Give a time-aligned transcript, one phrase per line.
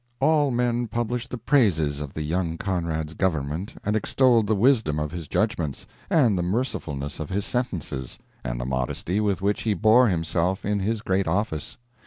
[0.19, 5.11] All men published the praises of the young Conrad's government and extolled the wisdom of
[5.11, 10.65] his judgments, the mercifulness of his sentences, and the modesty with which he bore himself
[10.65, 11.77] in his great office.